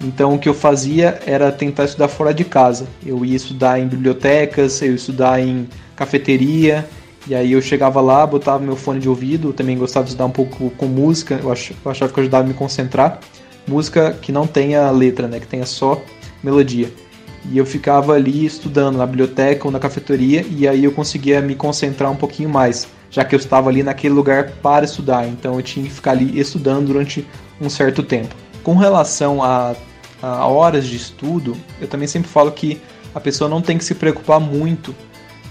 Então 0.00 0.36
o 0.36 0.38
que 0.38 0.48
eu 0.48 0.54
fazia 0.54 1.20
era 1.26 1.50
tentar 1.50 1.86
estudar 1.86 2.06
fora 2.06 2.32
de 2.32 2.44
casa. 2.44 2.86
Eu 3.04 3.24
ia 3.24 3.34
estudar 3.34 3.80
em 3.80 3.88
bibliotecas, 3.88 4.80
eu 4.82 4.90
ia 4.90 4.94
estudar 4.94 5.40
em 5.40 5.68
cafeteria, 5.96 6.88
e 7.26 7.34
aí 7.34 7.52
eu 7.52 7.60
chegava 7.60 8.00
lá, 8.00 8.26
botava 8.26 8.58
meu 8.58 8.76
fone 8.76 9.00
de 9.00 9.08
ouvido, 9.08 9.52
também 9.52 9.76
gostava 9.76 10.04
de 10.04 10.10
estudar 10.10 10.26
um 10.26 10.30
pouco 10.30 10.70
com 10.70 10.86
música, 10.86 11.38
eu, 11.42 11.50
ach, 11.50 11.72
eu 11.84 11.90
achava 11.90 12.12
que 12.12 12.20
ajudava 12.20 12.44
a 12.44 12.46
me 12.46 12.54
concentrar. 12.54 13.20
Música 13.66 14.16
que 14.22 14.32
não 14.32 14.46
tenha 14.46 14.90
letra, 14.90 15.28
né, 15.28 15.38
que 15.40 15.46
tenha 15.46 15.66
só 15.66 16.00
melodia. 16.42 16.90
E 17.50 17.58
eu 17.58 17.66
ficava 17.66 18.14
ali 18.14 18.46
estudando 18.46 18.96
na 18.96 19.06
biblioteca 19.06 19.66
ou 19.66 19.70
na 19.70 19.78
cafeteria, 19.78 20.44
e 20.48 20.66
aí 20.66 20.84
eu 20.84 20.92
conseguia 20.92 21.40
me 21.40 21.54
concentrar 21.54 22.10
um 22.10 22.16
pouquinho 22.16 22.48
mais, 22.48 22.88
já 23.10 23.24
que 23.24 23.34
eu 23.34 23.38
estava 23.38 23.68
ali 23.68 23.82
naquele 23.82 24.14
lugar 24.14 24.52
para 24.62 24.84
estudar, 24.84 25.26
então 25.26 25.56
eu 25.56 25.62
tinha 25.62 25.84
que 25.86 25.92
ficar 25.92 26.12
ali 26.12 26.38
estudando 26.38 26.86
durante 26.86 27.26
um 27.60 27.68
certo 27.68 28.02
tempo. 28.02 28.34
Com 28.62 28.74
relação 28.74 29.42
a 29.42 29.74
a 30.22 30.46
horas 30.46 30.86
de 30.86 30.96
estudo, 30.96 31.56
eu 31.80 31.86
também 31.86 32.08
sempre 32.08 32.28
falo 32.28 32.50
que 32.50 32.80
a 33.14 33.20
pessoa 33.20 33.48
não 33.48 33.62
tem 33.62 33.78
que 33.78 33.84
se 33.84 33.94
preocupar 33.94 34.40
muito 34.40 34.94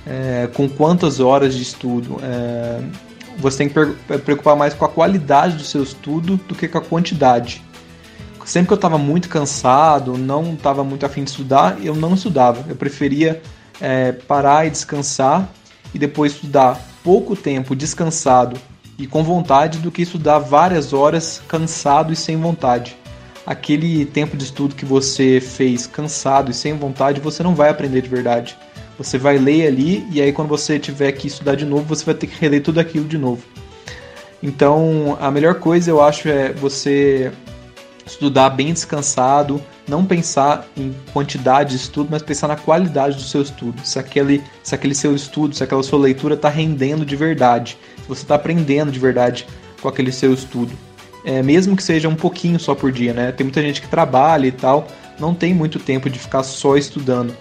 é, 0.07 0.48
com 0.54 0.68
quantas 0.69 1.19
horas 1.19 1.54
de 1.54 1.62
estudo. 1.62 2.19
É, 2.24 2.81
você 3.38 3.57
tem 3.59 3.69
que 3.69 3.80
é, 3.80 4.18
preocupar 4.18 4.56
mais 4.56 4.74
com 4.74 4.86
a 4.86 4.89
qualidade 4.89 5.57
do 5.57 5.63
seu 5.63 5.83
estudo 5.83 6.38
do 6.38 6.56
que 6.56 6.68
com 6.68 6.77
a 6.77 6.81
quantidade. 6.81 7.63
Sempre 8.45 8.68
que 8.68 8.74
eu 8.74 8.75
estava 8.75 8.98
muito 8.98 9.27
cansado, 9.27 10.18
não 10.18 10.54
estava 10.54 10.81
muito 10.81 11.06
afim 11.06 11.24
de 11.24 11.31
estudar, 11.31 11.77
eu 11.83 11.94
não 11.94 12.13
estudava. 12.13 12.63
Eu 12.69 12.77
preferia 12.77 13.42
é, 13.81 14.13
parar 14.13 14.65
e 14.65 14.69
descansar 14.69 15.50
e 15.94 16.00
depois 16.00 16.33
estudar 16.33 16.80
pouco 17.04 17.36
tempo 17.36 17.75
descansado 17.75 18.57
e 18.98 19.06
com 19.06 19.21
vontade 19.21 19.80
do 19.80 19.92
que 19.92 20.01
estudar 20.01 20.39
várias 20.39 20.94
horas 20.94 21.42
cansado 21.48 22.13
e 22.13 22.15
sem 22.15 22.38
vontade 22.38 22.98
aquele 23.48 24.06
tempo 24.06 24.36
de 24.36 24.44
estudo 24.44 24.75
que 24.75 24.83
você 24.83 25.39
fez 25.39 25.88
cansado 25.88 26.51
e 26.51 26.54
sem 26.54 26.74
vontade, 26.77 27.21
você 27.21 27.42
não 27.42 27.56
vai 27.56 27.69
aprender 27.69 28.01
de 28.01 28.09
verdade. 28.09 28.57
Você 28.98 29.18
vai 29.18 29.38
ler 29.38 29.68
ali 29.68 30.08
e 30.12 30.22
aí 30.22 30.32
quando 30.32 30.48
você 30.48 30.80
tiver 30.80 31.12
que 31.12 31.28
estudar 31.28 31.56
de 31.56 31.66
novo, 31.66 31.84
você 31.84 32.04
vai 32.04 32.16
ter 32.16 32.28
que 32.28 32.40
reler 32.40 32.62
tudo 32.62 32.80
aquilo 32.80 33.06
de 33.06 33.18
novo. 33.18 33.44
Então, 34.42 35.18
a 35.20 35.32
melhor 35.32 35.56
coisa 35.56 35.90
eu 35.90 36.02
acho 36.02 36.30
é 36.30 36.52
você 36.54 37.32
estudar 38.06 38.50
bem 38.52 38.72
descansado, 38.72 39.62
não 39.88 40.06
pensar 40.06 40.68
em 40.78 40.96
quantidade 41.12 41.72
de 41.72 41.76
estudo, 41.78 42.10
mas 42.12 42.22
pensar 42.22 42.48
na 42.48 42.56
qualidade 42.56 43.16
do 43.16 43.24
seu 43.24 43.42
estudo. 43.42 43.82
Se 43.84 44.00
aquele, 44.00 44.44
se 44.64 44.74
aquele 44.74 44.96
seu 44.96 45.16
estudo, 45.16 45.56
se 45.56 45.64
aquela 45.64 45.84
sua 45.84 46.00
leitura 46.00 46.36
está 46.36 46.50
rendendo 46.50 47.06
de 47.06 47.16
verdade, 47.16 47.78
se 48.02 48.08
você 48.08 48.22
está 48.22 48.36
aprendendo 48.36 48.92
de 48.92 49.00
verdade 49.00 49.46
com 49.82 49.88
aquele 49.88 50.12
seu 50.12 50.34
estudo 50.34 50.72
é, 51.28 51.44
mesmo 51.44 51.76
que 51.76 51.84
seja 51.84 52.08
um 52.08 52.16
pouquinho 52.16 52.58
só 52.58 52.74
por 52.74 52.90
dia, 52.90 53.14
né? 53.14 53.34
Tem 53.34 53.44
muita 53.44 53.62
gente 53.62 53.82
que 53.82 53.88
trabalha 53.90 54.48
e 54.48 54.52
tal, 54.52 54.88
não 55.20 55.34
tem 55.36 55.54
muito 55.54 55.78
tempo 55.78 56.10
de 56.10 56.18
ficar 56.18 56.42
só 56.42 56.78
estudando. 56.78 57.36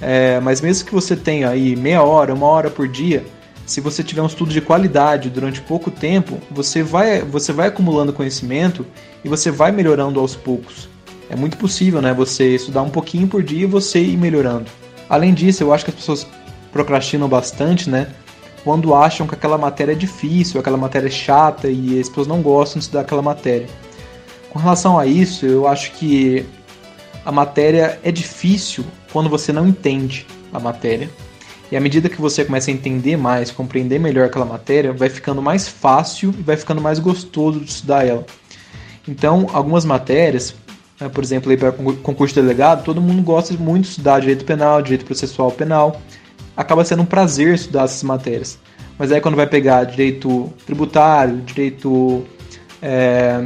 É, 0.00 0.40
mas 0.40 0.60
mesmo 0.60 0.86
que 0.86 0.94
você 0.94 1.16
tenha 1.16 1.48
aí 1.48 1.76
meia 1.76 2.02
hora, 2.02 2.34
uma 2.34 2.46
hora 2.46 2.70
por 2.70 2.88
dia, 2.88 3.24
se 3.64 3.80
você 3.80 4.02
tiver 4.02 4.22
um 4.22 4.26
estudo 4.26 4.52
de 4.52 4.60
qualidade 4.60 5.30
durante 5.30 5.60
pouco 5.60 5.90
tempo, 5.90 6.38
você 6.50 6.82
vai, 6.82 7.22
você 7.22 7.52
vai 7.52 7.68
acumulando 7.68 8.12
conhecimento 8.12 8.86
e 9.24 9.28
você 9.28 9.50
vai 9.50 9.72
melhorando 9.72 10.20
aos 10.20 10.36
poucos. 10.36 10.88
É 11.30 11.36
muito 11.36 11.56
possível, 11.56 12.02
né? 12.02 12.12
Você 12.12 12.54
estudar 12.54 12.82
um 12.82 12.90
pouquinho 12.90 13.26
por 13.26 13.42
dia 13.42 13.62
e 13.62 13.66
você 13.66 14.00
ir 14.00 14.16
melhorando. 14.16 14.70
Além 15.08 15.32
disso, 15.32 15.62
eu 15.62 15.72
acho 15.72 15.84
que 15.84 15.90
as 15.90 15.96
pessoas 15.96 16.26
procrastinam 16.70 17.28
bastante, 17.28 17.88
né? 17.88 18.08
quando 18.64 18.94
acham 18.94 19.26
que 19.26 19.34
aquela 19.34 19.58
matéria 19.58 19.92
é 19.92 19.94
difícil, 19.94 20.58
aquela 20.58 20.78
matéria 20.78 21.06
é 21.06 21.10
chata 21.10 21.68
e 21.68 22.00
as 22.00 22.08
pessoas 22.08 22.26
não 22.26 22.40
gostam 22.40 22.78
de 22.78 22.86
estudar 22.86 23.02
aquela 23.02 23.20
matéria. 23.20 23.68
Com 24.48 24.58
relação 24.58 24.98
a 24.98 25.04
isso, 25.04 25.44
eu 25.44 25.68
acho 25.68 25.92
que 25.92 26.46
a 27.24 27.30
matéria 27.30 28.00
é 28.02 28.10
difícil 28.10 28.82
quando 29.14 29.30
você 29.30 29.52
não 29.52 29.66
entende 29.66 30.26
a 30.52 30.58
matéria. 30.58 31.08
E 31.70 31.76
à 31.76 31.80
medida 31.80 32.08
que 32.08 32.20
você 32.20 32.44
começa 32.44 32.68
a 32.68 32.74
entender 32.74 33.16
mais, 33.16 33.52
compreender 33.52 34.00
melhor 34.00 34.26
aquela 34.26 34.44
matéria, 34.44 34.92
vai 34.92 35.08
ficando 35.08 35.40
mais 35.40 35.68
fácil 35.68 36.34
e 36.36 36.42
vai 36.42 36.56
ficando 36.56 36.80
mais 36.80 36.98
gostoso 36.98 37.60
de 37.60 37.70
estudar 37.70 38.04
ela. 38.04 38.26
Então, 39.06 39.46
algumas 39.52 39.84
matérias, 39.84 40.54
né, 41.00 41.08
por 41.08 41.22
exemplo, 41.22 41.56
para 41.56 41.70
concurso 41.70 42.34
de 42.34 42.42
delegado, 42.42 42.84
todo 42.84 43.00
mundo 43.00 43.22
gosta 43.22 43.54
muito 43.54 43.84
de 43.84 43.90
estudar 43.90 44.18
direito 44.18 44.44
penal, 44.44 44.82
direito 44.82 45.04
processual 45.04 45.52
penal 45.52 46.02
acaba 46.56 46.84
sendo 46.84 47.02
um 47.02 47.06
prazer 47.06 47.54
estudar 47.54 47.84
essas 47.84 48.02
matérias. 48.02 48.58
Mas 48.98 49.10
aí 49.10 49.20
quando 49.20 49.36
vai 49.36 49.46
pegar 49.46 49.84
direito 49.84 50.52
tributário, 50.66 51.38
direito 51.38 52.24
é, 52.82 53.44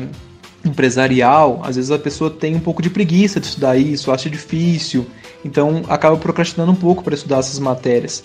empresarial, 0.64 1.60
às 1.64 1.76
vezes 1.76 1.90
a 1.90 1.98
pessoa 1.98 2.30
tem 2.30 2.56
um 2.56 2.60
pouco 2.60 2.82
de 2.82 2.90
preguiça 2.90 3.40
de 3.40 3.46
estudar 3.46 3.76
isso, 3.76 4.10
acha 4.10 4.28
difícil, 4.28 5.06
então 5.44 5.82
acaba 5.88 6.16
procrastinando 6.16 6.72
um 6.72 6.76
pouco 6.76 7.02
para 7.02 7.14
estudar 7.14 7.38
essas 7.38 7.58
matérias. 7.58 8.22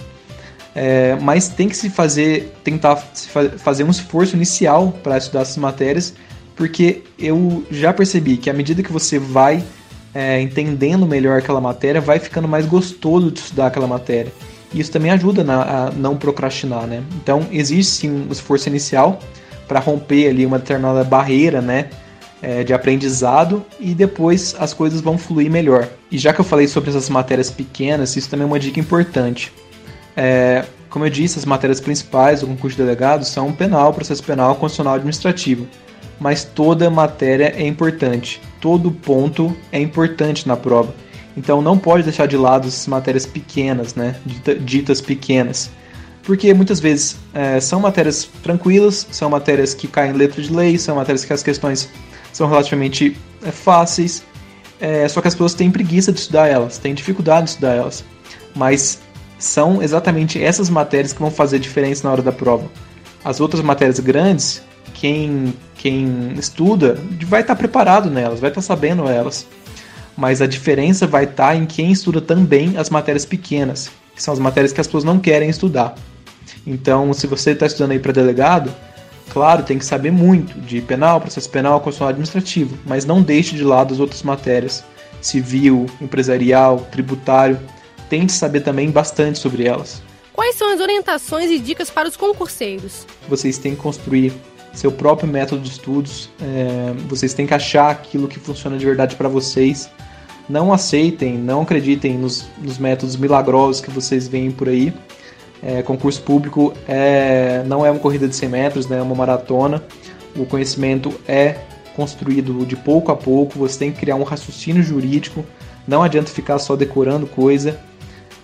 É, 0.75 1.15
mas 1.21 1.49
tem 1.49 1.69
que 1.69 1.77
se 1.77 1.89
fazer, 1.89 2.51
tentar 2.63 2.97
se 3.13 3.29
fa 3.29 3.49
fazer 3.57 3.83
um 3.83 3.91
esforço 3.91 4.35
inicial 4.35 4.91
para 5.03 5.17
estudar 5.17 5.41
essas 5.41 5.57
matérias, 5.57 6.13
porque 6.55 7.03
eu 7.17 7.63
já 7.69 7.93
percebi 7.93 8.37
que 8.37 8.49
à 8.49 8.53
medida 8.53 8.81
que 8.81 8.91
você 8.91 9.19
vai 9.19 9.63
é, 10.13 10.39
entendendo 10.41 11.05
melhor 11.05 11.39
aquela 11.39 11.61
matéria, 11.61 11.99
vai 11.99 12.19
ficando 12.19 12.47
mais 12.47 12.65
gostoso 12.65 13.31
de 13.31 13.39
estudar 13.39 13.67
aquela 13.67 13.87
matéria. 13.87 14.31
E 14.73 14.79
isso 14.79 14.91
também 14.91 15.11
ajuda 15.11 15.43
na, 15.43 15.61
a 15.61 15.91
não 15.91 16.17
procrastinar, 16.17 16.87
né? 16.87 17.03
Então, 17.15 17.45
existe 17.51 17.91
sim 17.91 18.27
um 18.27 18.31
esforço 18.31 18.67
inicial 18.67 19.19
para 19.67 19.79
romper 19.79 20.29
ali 20.29 20.45
uma 20.45 20.59
determinada 20.59 21.03
barreira, 21.03 21.61
né? 21.61 21.89
É, 22.45 22.61
de 22.61 22.73
aprendizado 22.73 23.65
e 23.79 23.95
depois 23.95 24.53
as 24.59 24.73
coisas 24.73 24.99
vão 24.99 25.17
fluir 25.17 25.49
melhor. 25.49 25.87
E 26.11 26.17
já 26.17 26.33
que 26.33 26.41
eu 26.41 26.43
falei 26.43 26.67
sobre 26.67 26.89
essas 26.89 27.09
matérias 27.09 27.49
pequenas, 27.49 28.17
isso 28.17 28.29
também 28.29 28.43
é 28.43 28.47
uma 28.47 28.59
dica 28.59 28.81
importante. 28.81 29.49
É, 30.13 30.65
Como 30.89 31.05
eu 31.05 31.09
disse, 31.09 31.39
as 31.39 31.45
matérias 31.45 31.79
principais 31.79 32.41
do 32.41 32.47
concurso 32.47 32.75
de 32.75 32.83
delegado 32.83 33.23
são 33.23 33.53
penal, 33.53 33.93
processo 33.93 34.21
penal, 34.21 34.55
constitucional 34.55 34.95
administrativo. 34.95 35.65
Mas 36.19 36.43
toda 36.43 36.89
matéria 36.89 37.53
é 37.55 37.65
importante, 37.65 38.41
todo 38.59 38.91
ponto 38.91 39.55
é 39.71 39.79
importante 39.79 40.45
na 40.45 40.57
prova. 40.57 40.93
Então 41.37 41.61
não 41.61 41.77
pode 41.79 42.03
deixar 42.03 42.27
de 42.27 42.35
lado 42.37 42.67
essas 42.67 42.87
matérias 42.87 43.25
pequenas, 43.25 43.95
né? 43.95 44.15
ditas 44.59 44.99
pequenas. 44.99 45.71
Porque 46.23 46.53
muitas 46.53 46.79
vezes 46.79 47.17
é, 47.33 47.59
são 47.59 47.79
matérias 47.79 48.29
tranquilas, 48.43 49.07
são 49.11 49.29
matérias 49.29 49.73
que 49.73 49.87
caem 49.87 50.11
em 50.11 50.17
letra 50.17 50.41
de 50.41 50.53
lei, 50.53 50.77
são 50.77 50.95
matérias 50.95 51.25
que 51.25 51.33
as 51.33 51.41
questões 51.41 51.89
são 52.33 52.47
relativamente 52.47 53.17
é, 53.43 53.51
fáceis, 53.51 54.23
é, 54.79 55.07
só 55.07 55.21
que 55.21 55.27
as 55.27 55.33
pessoas 55.33 55.53
têm 55.53 55.71
preguiça 55.71 56.11
de 56.11 56.19
estudar 56.19 56.47
elas, 56.47 56.77
têm 56.77 56.93
dificuldade 56.93 57.45
de 57.45 57.49
estudar 57.51 57.73
elas. 57.73 58.03
Mas 58.55 58.99
são 59.39 59.81
exatamente 59.81 60.41
essas 60.41 60.69
matérias 60.69 61.13
que 61.13 61.19
vão 61.19 61.31
fazer 61.31 61.59
diferença 61.59 62.05
na 62.05 62.11
hora 62.11 62.21
da 62.21 62.31
prova. 62.31 62.69
As 63.23 63.39
outras 63.39 63.63
matérias 63.63 63.99
grandes, 63.99 64.61
quem, 64.93 65.53
quem 65.75 66.33
estuda 66.33 66.97
vai 67.25 67.41
estar 67.41 67.55
preparado 67.55 68.09
nelas, 68.09 68.39
vai 68.39 68.49
estar 68.49 68.61
sabendo 68.61 69.07
elas 69.07 69.47
mas 70.15 70.41
a 70.41 70.47
diferença 70.47 71.07
vai 71.07 71.25
estar 71.25 71.55
em 71.55 71.65
quem 71.65 71.91
estuda 71.91 72.21
também 72.21 72.77
as 72.77 72.89
matérias 72.89 73.25
pequenas, 73.25 73.91
que 74.15 74.21
são 74.21 74.33
as 74.33 74.39
matérias 74.39 74.71
que 74.71 74.79
as 74.79 74.87
pessoas 74.87 75.03
não 75.03 75.19
querem 75.19 75.49
estudar. 75.49 75.95
Então, 76.65 77.13
se 77.13 77.27
você 77.27 77.51
está 77.51 77.65
estudando 77.65 77.91
aí 77.91 77.99
para 77.99 78.11
delegado, 78.11 78.73
claro, 79.31 79.63
tem 79.63 79.77
que 79.77 79.85
saber 79.85 80.11
muito 80.11 80.59
de 80.61 80.81
penal, 80.81 81.21
processo 81.21 81.49
penal, 81.49 81.79
constitucional 81.79 82.09
administrativo, 82.09 82.77
mas 82.85 83.05
não 83.05 83.21
deixe 83.21 83.55
de 83.55 83.63
lado 83.63 83.93
as 83.93 83.99
outras 83.99 84.23
matérias, 84.23 84.83
civil, 85.21 85.85
empresarial, 86.01 86.79
tributário. 86.91 87.59
Tente 88.09 88.33
saber 88.33 88.61
também 88.61 88.91
bastante 88.91 89.39
sobre 89.39 89.65
elas. 89.65 90.01
Quais 90.33 90.55
são 90.55 90.73
as 90.73 90.79
orientações 90.79 91.49
e 91.49 91.59
dicas 91.59 91.89
para 91.89 92.07
os 92.07 92.17
concurseiros? 92.17 93.05
Vocês 93.29 93.57
têm 93.57 93.75
que 93.75 93.81
construir 93.81 94.33
seu 94.73 94.91
próprio 94.91 95.27
método 95.27 95.61
de 95.61 95.69
estudos, 95.69 96.29
é, 96.41 96.93
vocês 97.07 97.33
têm 97.33 97.45
que 97.45 97.53
achar 97.53 97.91
aquilo 97.91 98.27
que 98.27 98.39
funciona 98.39 98.75
de 98.77 98.83
verdade 98.83 99.15
para 99.15 99.29
vocês 99.29 99.89
não 100.47 100.73
aceitem, 100.73 101.37
não 101.37 101.61
acreditem 101.61 102.17
nos, 102.17 102.45
nos 102.61 102.77
métodos 102.77 103.15
milagrosos 103.15 103.81
que 103.81 103.89
vocês 103.89 104.27
veem 104.27 104.51
por 104.51 104.67
aí. 104.67 104.93
É, 105.65 105.81
concurso 105.81 106.21
público 106.21 106.73
é, 106.87 107.63
não 107.65 107.85
é 107.85 107.91
uma 107.91 107.99
corrida 107.99 108.27
de 108.27 108.35
100 108.35 108.49
metros, 108.49 108.87
né, 108.87 108.97
é 108.97 109.01
uma 109.01 109.15
maratona. 109.15 109.83
O 110.35 110.45
conhecimento 110.45 111.13
é 111.27 111.55
construído 111.95 112.65
de 112.65 112.75
pouco 112.75 113.11
a 113.11 113.15
pouco, 113.15 113.59
você 113.59 113.79
tem 113.79 113.91
que 113.91 113.99
criar 113.99 114.15
um 114.15 114.23
raciocínio 114.23 114.83
jurídico, 114.83 115.45
não 115.87 116.01
adianta 116.01 116.31
ficar 116.31 116.59
só 116.59 116.75
decorando 116.75 117.27
coisa. 117.27 117.79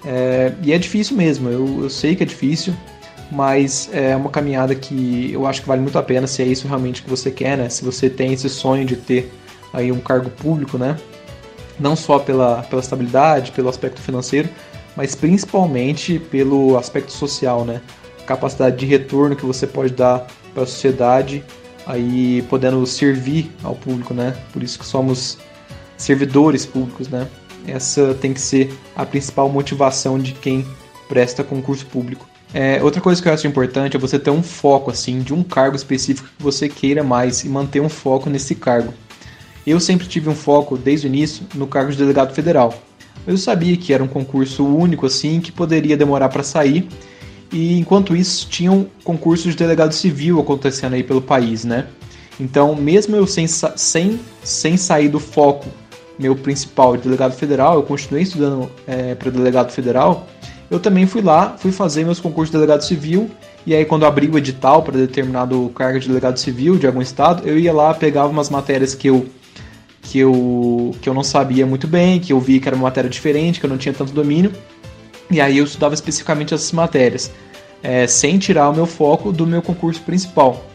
É, 0.06 0.54
e 0.64 0.72
é 0.72 0.78
difícil 0.78 1.18
mesmo, 1.18 1.50
eu, 1.50 1.84
eu 1.84 1.90
sei 1.90 2.16
que 2.16 2.24
é 2.24 2.26
difícil, 2.26 2.74
mas 3.30 3.90
é 3.92 4.16
uma 4.16 4.30
caminhada 4.30 4.74
que 4.74 5.32
eu 5.34 5.46
acho 5.46 5.62
que 5.62 5.68
vale 5.68 5.82
muito 5.82 5.98
a 6.00 6.04
pena 6.04 6.26
se 6.26 6.42
é 6.42 6.46
isso 6.46 6.68
realmente 6.68 7.04
que 7.04 7.10
você 7.10 7.30
quer, 7.30 7.58
né? 7.58 7.68
Se 7.70 7.84
você 7.84 8.10
tem 8.10 8.32
esse 8.32 8.50
sonho 8.50 8.86
de 8.86 8.96
ter 8.96 9.32
aí 9.74 9.92
um 9.92 10.00
cargo 10.00 10.30
público, 10.30 10.78
né? 10.78 10.96
não 11.80 11.96
só 11.96 12.20
pela, 12.20 12.62
pela 12.64 12.82
estabilidade, 12.82 13.52
pelo 13.52 13.70
aspecto 13.70 14.02
financeiro, 14.02 14.50
mas 15.00 15.16
principalmente 15.16 16.20
pelo 16.20 16.78
aspecto 16.78 17.14
social, 17.14 17.64
né? 17.64 17.82
Capacidade 18.26 18.76
de 18.76 18.86
retorno 18.86 19.34
que 19.34 19.46
você 19.46 19.66
pode 19.66 19.94
dar 19.94 20.28
para 20.54 20.64
a 20.64 20.66
sociedade, 20.66 21.42
aí 21.86 22.42
podendo 22.50 22.86
servir 22.86 23.50
ao 23.64 23.76
público, 23.76 24.14
né? 24.14 24.36
Por 24.52 24.62
isso 24.62 24.78
que 24.78 24.86
somos 24.86 25.38
servidores 25.96 26.66
públicos, 26.66 27.08
né? 27.08 27.30
Essa 27.66 28.14
tem 28.14 28.34
que 28.34 28.42
ser 28.42 28.78
a 28.94 29.06
principal 29.06 29.48
motivação 29.48 30.20
de 30.20 30.34
quem 30.34 30.68
presta 31.08 31.46
concurso 31.46 31.86
público. 31.86 32.28
É, 32.54 32.84
outra 32.84 33.00
coisa 33.00 33.22
que 33.22 33.30
eu 33.30 33.34
acho 33.34 33.48
importante 33.48 33.96
é 33.96 34.00
você 34.00 34.20
ter 34.20 34.32
um 34.32 34.44
foco 34.44 34.92
assim 34.92 35.22
de 35.22 35.34
um 35.34 35.44
cargo 35.44 35.78
específico 35.78 36.28
que 36.28 36.44
você 36.44 36.68
queira 36.68 37.04
mais 37.06 37.46
e 37.46 37.48
manter 37.48 37.80
um 37.80 37.88
foco 37.88 38.30
nesse 38.30 38.54
cargo. 38.54 38.94
Eu 39.66 39.80
sempre 39.80 40.08
tive 40.08 40.28
um 40.28 40.36
foco, 40.36 40.78
desde 40.78 41.08
o 41.08 41.10
início, 41.10 41.48
no 41.56 41.68
cargo 41.68 41.90
de 41.90 41.98
delegado 41.98 42.34
federal. 42.36 42.89
Eu 43.28 43.38
sabia 43.38 43.76
que 43.78 43.94
era 43.94 44.04
um 44.04 44.08
concurso 44.08 44.66
único, 44.66 45.06
assim, 45.06 45.40
que 45.40 45.52
poderia 45.52 45.96
demorar 45.96 46.30
para 46.30 46.44
sair, 46.44 46.88
e 47.52 47.80
enquanto 47.80 48.16
isso, 48.16 48.48
tinham 48.50 48.88
concursos 49.04 49.54
de 49.54 49.58
delegado 49.58 49.94
civil 49.94 50.40
acontecendo 50.40 50.94
aí 50.94 51.04
pelo 51.04 51.22
país, 51.22 51.64
né? 51.66 51.88
Então, 52.40 52.76
mesmo 52.76 53.16
eu 53.16 53.28
sem, 53.28 53.48
sem, 53.48 54.20
sem 54.44 54.78
sair 54.78 55.10
do 55.10 55.20
foco 55.20 55.68
meu 56.18 56.36
principal 56.36 56.98
de 56.98 57.04
delegado 57.04 57.34
federal, 57.34 57.76
eu 57.76 57.84
continuei 57.84 58.24
estudando 58.24 58.70
é, 58.86 59.16
para 59.16 59.32
delegado 59.32 59.72
federal, 59.72 60.28
eu 60.70 60.80
também 60.80 61.08
fui 61.08 61.22
lá, 61.22 61.56
fui 61.58 61.72
fazer 61.72 62.04
meus 62.04 62.20
concursos 62.20 62.52
de 62.52 62.58
delegado 62.58 62.82
civil, 62.82 63.32
e 63.66 63.74
aí 63.74 63.86
quando 63.86 64.06
abri 64.06 64.30
o 64.30 64.38
edital 64.38 64.84
para 64.84 64.98
determinado 64.98 65.72
cargo 65.74 66.00
de 66.00 66.08
delegado 66.08 66.38
civil 66.38 66.78
de 66.78 66.86
algum 66.86 67.02
estado, 67.02 67.48
eu 67.48 67.58
ia 67.58 67.74
lá, 67.74 67.94
pegava 67.94 68.28
umas 68.28 68.50
matérias 68.50 68.94
que 68.94 69.08
eu 69.08 69.26
que 70.02 70.20
eu, 70.20 70.96
que 71.02 71.10
eu 71.10 71.14
não 71.14 71.24
sabia 71.24 71.66
muito 71.66 71.88
bem, 71.88 72.20
que 72.20 72.34
eu 72.34 72.40
vi 72.40 72.60
que 72.60 72.68
era 72.68 72.76
uma 72.76 72.84
matéria 72.84 73.10
diferente, 73.10 73.60
que 73.60 73.66
eu 73.66 73.70
não 73.70 73.78
tinha 73.78 73.94
tanto 73.94 74.12
domínio, 74.12 74.52
e 75.30 75.40
aí 75.40 75.58
eu 75.58 75.66
estudava 75.66 75.94
especificamente 75.94 76.54
essas 76.54 76.72
matérias, 76.72 77.32
é, 77.84 78.08
sem 78.08 78.38
tirar 78.38 78.70
o 78.70 78.74
meu 78.74 78.86
foco 78.86 79.32
do 79.32 79.46
meu 79.46 79.62
concurso 79.62 80.02
principal. 80.02 80.66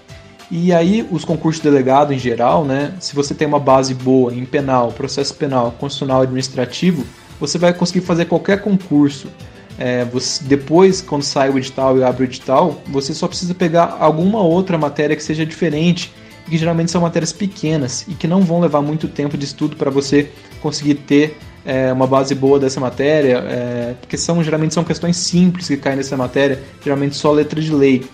E 0.50 0.72
aí 0.72 1.06
os 1.10 1.24
concursos 1.24 1.62
de 1.62 1.68
delegado 1.68 2.12
em 2.12 2.18
geral, 2.18 2.64
né, 2.64 2.94
se 3.00 3.14
você 3.14 3.34
tem 3.34 3.48
uma 3.48 3.58
base 3.58 3.94
boa 3.94 4.32
em 4.32 4.44
penal, 4.44 4.92
processo 4.92 5.34
penal, 5.34 5.72
constitucional 5.72 6.22
administrativo, 6.22 7.04
você 7.40 7.58
vai 7.58 7.72
conseguir 7.74 8.02
fazer 8.02 8.26
qualquer 8.26 8.60
concurso. 8.60 9.28
É, 9.76 10.04
você, 10.04 10.44
depois, 10.44 11.00
quando 11.00 11.22
sai 11.22 11.50
o 11.50 11.58
edital 11.58 11.98
e 11.98 12.04
abre 12.04 12.22
o 12.22 12.26
edital, 12.26 12.80
você 12.86 13.12
só 13.12 13.26
precisa 13.26 13.54
pegar 13.54 13.96
alguma 13.98 14.40
outra 14.40 14.78
matéria 14.78 15.16
que 15.16 15.22
seja 15.22 15.44
diferente 15.44 16.12
que 16.48 16.58
geralmente 16.58 16.90
são 16.90 17.00
matérias 17.00 17.32
pequenas 17.32 18.04
e 18.08 18.14
que 18.14 18.26
não 18.26 18.42
vão 18.42 18.60
levar 18.60 18.82
muito 18.82 19.08
tempo 19.08 19.36
de 19.36 19.44
estudo 19.44 19.76
para 19.76 19.90
você 19.90 20.30
conseguir 20.60 20.94
ter 20.94 21.36
é, 21.64 21.92
uma 21.92 22.06
base 22.06 22.34
boa 22.34 22.60
dessa 22.60 22.78
matéria, 22.80 23.38
é, 23.38 23.94
porque 24.00 24.16
são 24.16 24.42
geralmente 24.42 24.74
são 24.74 24.84
questões 24.84 25.16
simples 25.16 25.68
que 25.68 25.76
caem 25.76 25.96
nessa 25.96 26.16
matéria, 26.16 26.62
geralmente 26.82 27.16
só 27.16 27.32
letra 27.32 27.60
de 27.60 27.72
lei. 27.72 28.04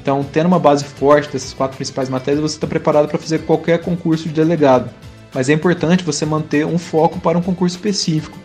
Então, 0.00 0.24
tendo 0.24 0.46
uma 0.46 0.58
base 0.58 0.84
forte 0.84 1.32
dessas 1.32 1.52
quatro 1.52 1.76
principais 1.76 2.08
matérias, 2.08 2.42
você 2.42 2.56
está 2.56 2.66
preparado 2.66 3.08
para 3.08 3.18
fazer 3.18 3.40
qualquer 3.40 3.80
concurso 3.80 4.28
de 4.28 4.34
delegado. 4.34 4.90
Mas 5.32 5.48
é 5.48 5.52
importante 5.52 6.04
você 6.04 6.24
manter 6.24 6.64
um 6.64 6.78
foco 6.78 7.18
para 7.18 7.38
um 7.38 7.42
concurso 7.42 7.76
específico. 7.76 8.38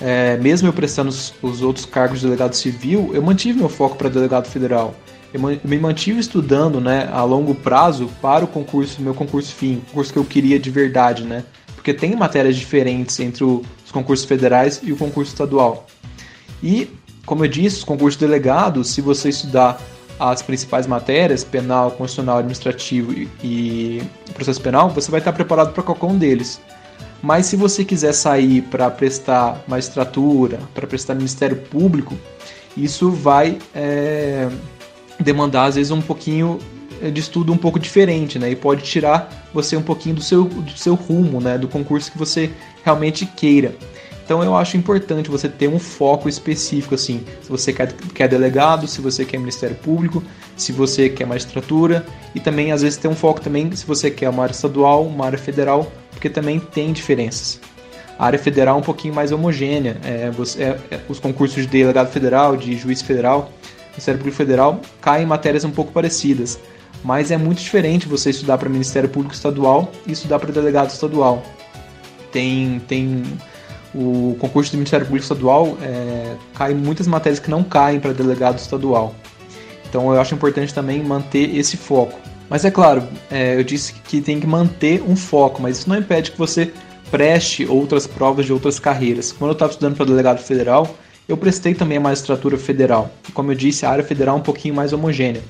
É, 0.00 0.36
mesmo 0.36 0.68
eu 0.68 0.72
prestando 0.72 1.08
os, 1.08 1.34
os 1.42 1.62
outros 1.62 1.84
cargos 1.84 2.20
de 2.20 2.26
delegado 2.26 2.54
civil, 2.54 3.10
eu 3.14 3.22
mantive 3.22 3.58
meu 3.58 3.68
foco 3.68 3.96
para 3.96 4.08
delegado 4.08 4.46
federal 4.46 4.94
eu 5.32 5.40
me 5.40 5.78
mantive 5.78 6.18
estudando, 6.18 6.80
né, 6.80 7.08
a 7.12 7.22
longo 7.22 7.54
prazo 7.54 8.08
para 8.20 8.44
o 8.44 8.48
concurso, 8.48 9.02
meu 9.02 9.14
concurso 9.14 9.54
fim, 9.54 9.76
o 9.76 9.80
concurso 9.90 10.12
que 10.12 10.18
eu 10.18 10.24
queria 10.24 10.58
de 10.58 10.70
verdade, 10.70 11.24
né? 11.24 11.44
Porque 11.74 11.92
tem 11.92 12.16
matérias 12.16 12.56
diferentes 12.56 13.18
entre 13.20 13.44
os 13.44 13.92
concursos 13.92 14.26
federais 14.26 14.80
e 14.82 14.92
o 14.92 14.96
concurso 14.96 15.32
estadual. 15.32 15.86
E, 16.62 16.88
como 17.24 17.44
eu 17.44 17.48
disse, 17.48 17.78
os 17.78 17.84
concursos 17.84 18.18
delegados, 18.18 18.88
se 18.90 19.00
você 19.00 19.28
estudar 19.28 19.80
as 20.18 20.42
principais 20.42 20.86
matérias, 20.86 21.44
penal, 21.44 21.92
constitucional, 21.92 22.38
administrativo 22.38 23.12
e, 23.12 23.28
e 23.42 24.02
processo 24.34 24.60
penal, 24.60 24.90
você 24.90 25.10
vai 25.10 25.20
estar 25.20 25.32
preparado 25.32 25.72
para 25.72 25.82
qualquer 25.82 26.06
um 26.06 26.18
deles. 26.18 26.60
Mas 27.22 27.46
se 27.46 27.56
você 27.56 27.84
quiser 27.84 28.12
sair 28.12 28.62
para 28.62 28.90
prestar 28.90 29.62
magistratura, 29.66 30.58
para 30.74 30.86
prestar 30.86 31.14
Ministério 31.14 31.56
Público, 31.56 32.16
isso 32.76 33.10
vai 33.10 33.58
é, 33.74 34.48
demandar 35.20 35.64
às 35.64 35.76
vezes 35.76 35.90
um 35.90 36.00
pouquinho 36.00 36.58
eh, 37.02 37.10
de 37.10 37.20
estudo 37.20 37.52
um 37.52 37.56
pouco 37.56 37.78
diferente, 37.78 38.38
né? 38.38 38.50
E 38.50 38.56
pode 38.56 38.82
tirar 38.82 39.48
você 39.52 39.76
um 39.76 39.82
pouquinho 39.82 40.16
do 40.16 40.22
seu, 40.22 40.44
do 40.44 40.76
seu 40.76 40.94
rumo, 40.94 41.40
né? 41.40 41.58
Do 41.58 41.68
concurso 41.68 42.10
que 42.10 42.18
você 42.18 42.50
realmente 42.84 43.26
queira. 43.26 43.74
Então 44.24 44.44
eu 44.44 44.54
acho 44.54 44.76
importante 44.76 45.30
você 45.30 45.48
ter 45.48 45.68
um 45.68 45.78
foco 45.78 46.28
específico, 46.28 46.94
assim. 46.94 47.24
Se 47.40 47.48
você 47.48 47.72
quer, 47.72 47.92
quer 48.14 48.28
delegado, 48.28 48.86
se 48.86 49.00
você 49.00 49.24
quer 49.24 49.38
Ministério 49.38 49.74
Público, 49.76 50.22
se 50.54 50.70
você 50.70 51.08
quer 51.08 51.26
magistratura. 51.26 52.04
E 52.34 52.40
também, 52.40 52.70
às 52.70 52.82
vezes, 52.82 52.98
ter 52.98 53.08
um 53.08 53.14
foco 53.14 53.40
também 53.40 53.74
se 53.74 53.86
você 53.86 54.10
quer 54.10 54.28
uma 54.28 54.42
área 54.42 54.52
estadual, 54.52 55.06
uma 55.06 55.24
área 55.24 55.38
federal, 55.38 55.90
porque 56.10 56.28
também 56.28 56.60
tem 56.60 56.92
diferenças. 56.92 57.58
A 58.18 58.26
área 58.26 58.38
federal 58.38 58.76
é 58.76 58.78
um 58.80 58.82
pouquinho 58.82 59.14
mais 59.14 59.32
homogênea. 59.32 59.96
É, 60.04 60.30
você, 60.30 60.62
é, 60.62 60.78
é, 60.90 61.00
os 61.08 61.18
concursos 61.18 61.62
de 61.62 61.68
delegado 61.68 62.10
federal, 62.10 62.54
de 62.54 62.76
juiz 62.76 63.00
federal, 63.00 63.50
Ministério 63.90 64.18
Público 64.18 64.36
Federal 64.36 64.80
cai 65.00 65.22
em 65.22 65.26
matérias 65.26 65.64
um 65.64 65.70
pouco 65.70 65.92
parecidas, 65.92 66.58
mas 67.02 67.30
é 67.30 67.36
muito 67.36 67.60
diferente 67.60 68.08
você 68.08 68.30
estudar 68.30 68.58
para 68.58 68.68
Ministério 68.68 69.08
Público 69.08 69.34
Estadual 69.34 69.90
e 70.06 70.12
estudar 70.12 70.38
para 70.38 70.52
delegado 70.52 70.90
estadual. 70.90 71.42
Tem, 72.30 72.80
tem 72.86 73.24
o 73.94 74.36
concurso 74.38 74.72
do 74.72 74.76
Ministério 74.76 75.06
Público 75.06 75.22
Estadual 75.22 75.76
é, 75.82 76.36
cai 76.54 76.74
muitas 76.74 77.06
matérias 77.06 77.40
que 77.40 77.50
não 77.50 77.62
caem 77.62 78.00
para 78.00 78.12
delegado 78.12 78.58
estadual. 78.58 79.14
Então 79.88 80.12
eu 80.12 80.20
acho 80.20 80.34
importante 80.34 80.74
também 80.74 81.02
manter 81.02 81.56
esse 81.56 81.76
foco. 81.76 82.18
Mas 82.48 82.64
é 82.64 82.70
claro, 82.70 83.06
é, 83.30 83.56
eu 83.56 83.64
disse 83.64 83.92
que 83.92 84.20
tem 84.20 84.40
que 84.40 84.46
manter 84.46 85.02
um 85.02 85.16
foco, 85.16 85.60
mas 85.60 85.78
isso 85.78 85.88
não 85.88 85.96
impede 85.96 86.30
que 86.30 86.38
você 86.38 86.72
preste 87.10 87.66
outras 87.66 88.06
provas 88.06 88.46
de 88.46 88.52
outras 88.52 88.78
carreiras. 88.78 89.32
Quando 89.32 89.50
eu 89.50 89.54
estava 89.54 89.70
estudando 89.70 89.96
para 89.96 90.06
delegado 90.06 90.38
federal, 90.40 90.94
Eu 91.28 91.36
prestei 91.36 91.74
também 91.74 91.98
a 91.98 92.00
magistratura 92.00 92.56
federal, 92.56 93.10
e 93.28 93.32
como 93.32 93.52
eu 93.52 93.54
disse, 93.54 93.84
a 93.84 93.90
área 93.90 94.02
federal 94.02 94.36
é 94.36 94.40
um 94.40 94.42
pouquinho 94.42 94.74
mais 94.74 94.94
homogênea. 94.94 95.42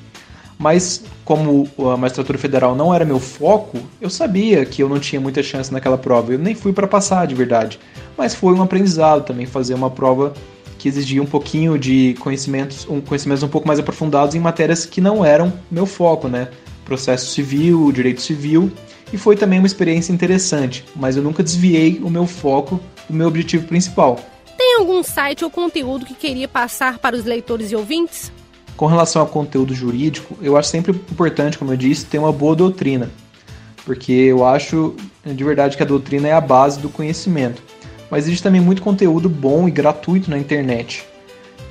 Mas 0.59 1.05
como 1.25 1.69
a 1.93 1.97
magistratura 1.97 2.37
federal 2.37 2.75
não 2.75 2.93
era 2.93 3.05
meu 3.05 3.21
foco, 3.21 3.79
eu 4.01 4.11
sabia 4.11 4.65
que 4.65 4.83
eu 4.83 4.89
não 4.89 4.99
tinha 4.99 5.21
muita 5.21 5.41
chance 5.41 5.73
naquela 5.73 5.97
prova. 5.97 6.33
Eu 6.33 6.39
nem 6.39 6.53
fui 6.53 6.73
para 6.73 6.89
passar 6.89 7.29
de 7.29 7.35
verdade. 7.37 7.79
Mas 8.17 8.35
foi 8.35 8.55
um 8.55 8.61
aprendizado 8.61 9.25
também 9.25 9.47
fazer 9.47 9.75
uma 9.75 9.89
prova 9.89 10.33
que 10.79 10.89
exigia 10.89 11.23
um 11.23 11.27
pouquinho 11.27 11.79
de 11.79 12.17
conhecimentos, 12.19 12.85
um, 12.89 13.01
conhecimentos 13.01 13.45
um 13.45 13.49
pouco 13.49 13.69
mais 13.69 13.79
aprofundados 13.79 14.35
em 14.35 14.41
matérias 14.41 14.85
que 14.85 15.01
não 15.01 15.25
eram 15.25 15.53
meu 15.71 15.87
foco, 15.87 16.27
né? 16.27 16.49
Processo 16.85 17.31
civil, 17.31 17.93
direito 17.93 18.21
civil, 18.21 18.73
e 19.13 19.17
foi 19.17 19.37
também 19.37 19.61
uma 19.61 19.67
experiência 19.67 20.13
interessante, 20.13 20.85
mas 20.97 21.17
eu 21.17 21.23
nunca 21.23 21.41
desviei 21.41 22.01
o 22.03 22.11
meu 22.11 22.27
foco 22.27 22.81
do 23.09 23.15
meu 23.15 23.29
objetivo 23.29 23.69
principal. 23.69 24.19
Algum 24.79 25.03
site 25.03 25.45
ou 25.45 25.51
conteúdo 25.51 26.07
que 26.07 26.15
queria 26.15 26.47
passar 26.47 26.99
para 26.99 27.17
os 27.17 27.25
leitores 27.25 27.73
e 27.73 27.77
ouvintes? 27.77 28.31
Com 28.77 28.87
relação 28.87 29.21
ao 29.21 29.27
conteúdo 29.27 29.75
jurídico, 29.75 30.39
eu 30.41 30.57
acho 30.57 30.69
sempre 30.69 30.93
importante, 30.93 31.59
como 31.59 31.73
eu 31.73 31.77
disse, 31.77 32.07
ter 32.07 32.19
uma 32.19 32.31
boa 32.31 32.55
doutrina, 32.55 33.11
porque 33.85 34.13
eu 34.13 34.47
acho 34.47 34.95
de 35.27 35.43
verdade 35.43 35.77
que 35.77 35.83
a 35.83 35.87
doutrina 35.87 36.29
é 36.29 36.33
a 36.33 36.41
base 36.41 36.79
do 36.79 36.89
conhecimento. 36.89 37.61
Mas 38.09 38.27
existe 38.27 38.41
também 38.41 38.61
muito 38.61 38.81
conteúdo 38.81 39.29
bom 39.29 39.67
e 39.67 39.71
gratuito 39.73 40.31
na 40.31 40.39
internet. 40.39 41.05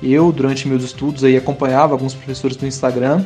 Eu, 0.02 0.30
durante 0.30 0.68
meus 0.68 0.84
estudos, 0.84 1.24
aí 1.24 1.34
acompanhava 1.34 1.94
alguns 1.94 2.12
professores 2.12 2.58
do 2.58 2.66
Instagram 2.66 3.24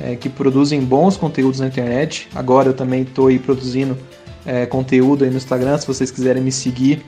é, 0.00 0.16
que 0.16 0.30
produzem 0.30 0.80
bons 0.80 1.18
conteúdos 1.18 1.60
na 1.60 1.66
internet. 1.66 2.26
Agora 2.34 2.70
eu 2.70 2.74
também 2.74 3.02
estou 3.02 3.28
produzindo 3.38 3.98
é, 4.46 4.64
conteúdo 4.64 5.24
aí 5.24 5.30
no 5.30 5.36
Instagram, 5.36 5.76
se 5.76 5.86
vocês 5.86 6.10
quiserem 6.10 6.42
me 6.42 6.50
seguir. 6.50 7.04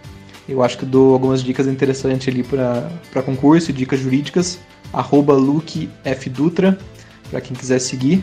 Eu 0.49 0.63
acho 0.63 0.77
que 0.79 0.85
dou 0.85 1.13
algumas 1.13 1.43
dicas 1.43 1.67
interessantes 1.67 2.29
ali 2.29 2.43
para 2.43 3.23
concurso 3.23 3.71
e 3.71 3.73
dicas 3.73 4.01
jurídicas 4.01 4.59
arroba 4.93 5.33
LukeFDutra, 5.35 6.79
para 7.31 7.41
quem 7.41 7.57
quiser 7.57 7.79
seguir. 7.79 8.23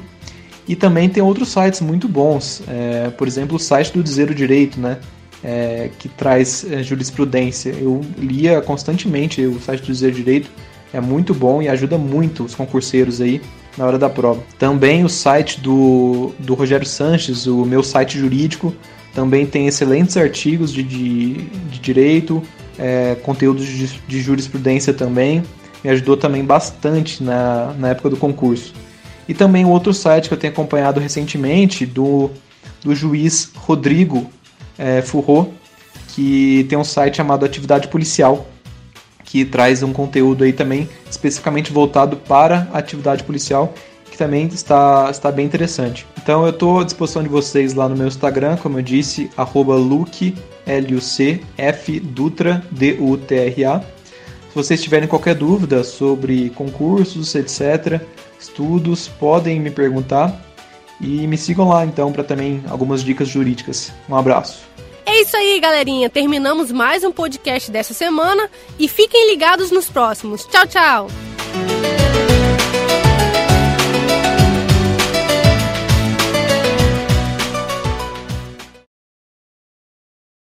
E 0.68 0.76
também 0.76 1.10
tem 1.10 1.24
outros 1.24 1.50
sites 1.50 1.82
muito 1.82 2.08
bons, 2.08 2.62
é, 2.68 3.10
por 3.10 3.28
exemplo, 3.28 3.56
o 3.56 3.60
site 3.60 3.92
do 3.92 4.04
Dizer 4.04 4.30
o 4.30 4.36
Direito, 4.36 4.80
né? 4.80 5.00
É, 5.44 5.90
que 5.98 6.08
traz 6.10 6.66
é, 6.70 6.84
jurisprudência. 6.84 7.70
Eu 7.70 8.02
lia 8.18 8.62
constantemente 8.62 9.42
o 9.42 9.60
site 9.60 9.82
do 9.82 9.88
Dizer 9.88 10.10
o 10.10 10.16
Direito, 10.16 10.52
é 10.94 11.00
muito 11.00 11.34
bom 11.34 11.62
e 11.62 11.68
ajuda 11.68 11.98
muito 11.98 12.44
os 12.44 12.54
concurseiros 12.54 13.22
aí 13.22 13.42
na 13.78 13.86
hora 13.86 13.98
da 13.98 14.10
prova. 14.10 14.44
Também 14.60 15.04
o 15.04 15.10
site 15.10 15.60
do, 15.62 16.34
do 16.40 16.54
Rogério 16.54 16.86
Sanches, 16.86 17.48
o 17.48 17.66
meu 17.66 17.82
site 17.82 18.20
jurídico, 18.20 18.76
também 19.14 19.46
tem 19.46 19.68
excelentes 19.68 20.16
artigos 20.18 20.74
de, 20.74 20.84
de, 20.84 21.34
de 21.34 21.80
direito, 21.80 22.44
é, 22.78 23.16
conteúdos 23.24 23.66
de, 23.66 23.88
de 24.08 24.22
jurisprudência 24.22 24.94
também 24.94 25.44
me 25.84 25.90
ajudou 25.90 26.18
também 26.18 26.44
bastante 26.44 27.24
na, 27.24 27.74
na 27.78 27.90
época 27.90 28.10
do 28.10 28.18
concurso. 28.18 28.74
E 29.28 29.34
também 29.34 29.66
um 29.66 29.70
outro 29.70 29.94
site 29.94 30.28
que 30.28 30.34
eu 30.34 30.38
tenho 30.38 30.52
acompanhado 30.52 31.00
recentemente 31.00 31.86
do, 31.86 32.32
do 32.84 32.96
juiz 32.96 33.52
Rodrigo 33.56 34.30
é, 34.78 35.02
Furro, 35.02 35.54
que 36.10 36.66
tem 36.68 36.78
um 36.78 36.84
site 36.84 37.18
chamado 37.18 37.46
Atividade 37.46 37.88
Policial, 37.88 38.48
que 39.24 39.46
traz 39.46 39.84
um 39.84 39.94
conteúdo 39.94 40.44
aí 40.44 40.52
também 40.52 40.90
especificamente 41.10 41.72
voltado 41.72 42.18
para 42.18 42.68
a 42.74 42.80
atividade 42.80 43.24
policial, 43.24 43.74
também 44.20 44.48
está, 44.48 45.08
está 45.10 45.32
bem 45.32 45.46
interessante. 45.46 46.06
Então 46.22 46.44
eu 46.44 46.50
estou 46.50 46.82
à 46.82 46.84
disposição 46.84 47.24
de 47.24 47.30
vocês 47.30 47.74
lá 47.74 47.88
no 47.88 47.96
meu 47.96 48.08
Instagram, 48.08 48.58
como 48.58 48.78
eu 48.78 48.84
disse, 48.84 49.32
arroba 49.38 49.76
Luke, 49.76 50.36
L-U-C-F, 50.68 52.00
Dutra, 52.02 52.64
D-U-T-R-A. 52.70 53.80
Se 53.80 54.56
vocês 54.56 54.84
tiverem 54.84 55.08
qualquer 55.08 55.36
dúvida 55.36 55.84
sobre 55.84 56.50
concursos, 56.52 57.34
etc., 57.34 58.02
estudos, 58.40 59.08
podem 59.08 59.60
me 59.60 59.72
perguntar 59.72 60.40
e 61.00 61.26
me 61.26 61.38
sigam 61.38 61.70
lá 61.70 61.86
então 61.86 62.12
para 62.12 62.24
também 62.24 62.62
algumas 62.70 63.04
dicas 63.04 63.28
jurídicas. 63.28 63.92
Um 64.10 64.16
abraço. 64.16 64.68
É 65.06 65.22
isso 65.22 65.36
aí, 65.36 65.60
galerinha. 65.60 66.10
Terminamos 66.10 66.72
mais 66.72 67.04
um 67.04 67.12
podcast 67.12 67.72
dessa 67.72 67.94
semana 67.94 68.50
e 68.78 68.88
fiquem 68.88 69.32
ligados 69.32 69.72
nos 69.72 69.90
próximos. 69.90 70.46
Tchau, 70.46 70.68
tchau. 70.68 71.29